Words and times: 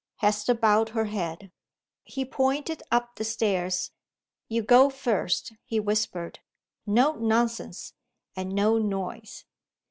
Hester 0.15 0.55
bowed 0.55 0.89
her 0.97 1.05
head. 1.05 1.51
He 2.05 2.25
pointed 2.25 2.81
up 2.89 3.17
the 3.17 3.23
stairs. 3.23 3.91
"You 4.49 4.63
go 4.63 4.89
first," 4.89 5.53
he 5.63 5.79
whispered. 5.79 6.39
"No 6.87 7.13
nonsense! 7.13 7.93
and 8.35 8.51
no 8.55 8.79
noise!" 8.79 9.45